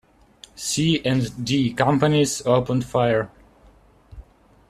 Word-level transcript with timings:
C 0.55 0.99
and 1.05 1.45
D 1.45 1.73
companies 1.73 2.43
opened 2.47 2.85
fire. 2.85 3.29